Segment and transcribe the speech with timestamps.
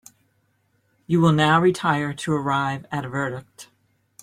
[1.05, 3.69] You will now retire to arrive at a verdict.